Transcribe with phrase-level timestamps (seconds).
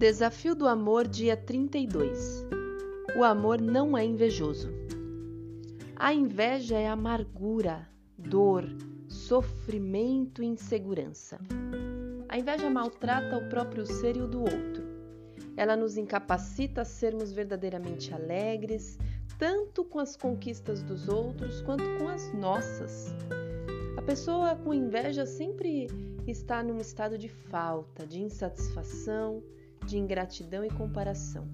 [0.00, 2.46] Desafio do Amor, dia 32.
[3.18, 4.70] O amor não é invejoso.
[5.94, 7.86] A inveja é amargura,
[8.16, 8.64] dor,
[9.06, 11.38] sofrimento e insegurança.
[12.30, 14.82] A inveja maltrata o próprio ser e o do outro.
[15.54, 18.98] Ela nos incapacita a sermos verdadeiramente alegres,
[19.38, 23.14] tanto com as conquistas dos outros quanto com as nossas.
[23.98, 25.88] A pessoa com inveja sempre
[26.26, 29.42] está num estado de falta, de insatisfação,
[29.90, 31.48] de ingratidão e comparação.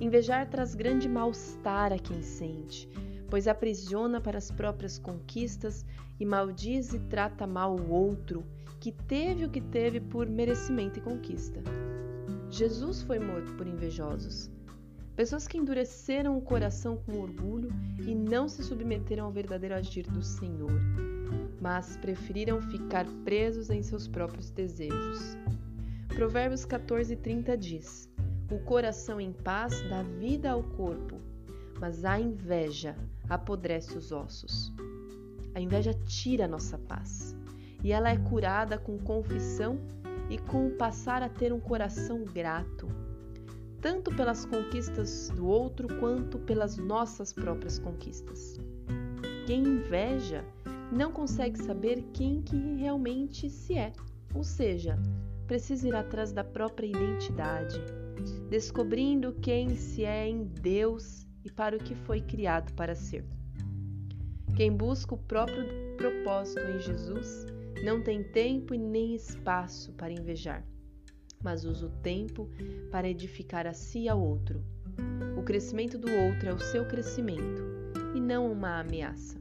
[0.00, 2.88] Invejar traz grande mal-estar a quem sente,
[3.30, 5.86] pois aprisiona para as próprias conquistas
[6.18, 8.44] e maldiz e trata mal o outro,
[8.80, 11.62] que teve o que teve por merecimento e conquista.
[12.50, 14.50] Jesus foi morto por invejosos,
[15.14, 20.22] pessoas que endureceram o coração com orgulho e não se submeteram ao verdadeiro agir do
[20.22, 20.80] Senhor,
[21.60, 25.36] mas preferiram ficar presos em seus próprios desejos.
[26.18, 28.10] Provérbios 14:30 diz:
[28.50, 31.20] O coração em paz dá vida ao corpo,
[31.78, 32.96] mas a inveja
[33.28, 34.72] apodrece os ossos.
[35.54, 37.36] A inveja tira a nossa paz,
[37.84, 39.78] e ela é curada com confissão
[40.28, 42.88] e com o passar a ter um coração grato,
[43.80, 48.60] tanto pelas conquistas do outro quanto pelas nossas próprias conquistas.
[49.46, 50.44] Quem inveja
[50.90, 53.92] não consegue saber quem que realmente se é,
[54.34, 54.98] ou seja,
[55.48, 57.82] precisa ir atrás da própria identidade,
[58.50, 63.24] descobrindo quem se é em Deus e para o que foi criado para ser.
[64.54, 65.64] Quem busca o próprio
[65.96, 67.46] propósito em Jesus
[67.82, 70.62] não tem tempo e nem espaço para invejar,
[71.42, 72.50] mas usa o tempo
[72.90, 74.62] para edificar a si e ao outro.
[75.38, 77.62] O crescimento do outro é o seu crescimento
[78.14, 79.40] e não uma ameaça.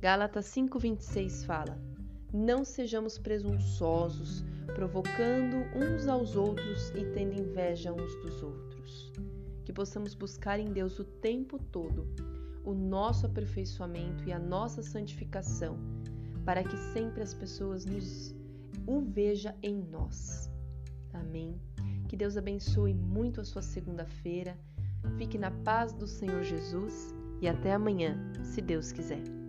[0.00, 1.95] Gálatas 5:26 fala:
[2.36, 9.10] Não sejamos presunçosos, provocando uns aos outros e tendo inveja uns dos outros.
[9.64, 12.06] Que possamos buscar em Deus o tempo todo
[12.62, 15.78] o nosso aperfeiçoamento e a nossa santificação,
[16.44, 18.34] para que sempre as pessoas nos
[18.86, 20.50] o vejam em nós.
[21.14, 21.58] Amém.
[22.06, 24.58] Que Deus abençoe muito a sua segunda-feira.
[25.16, 29.45] Fique na paz do Senhor Jesus e até amanhã, se Deus quiser.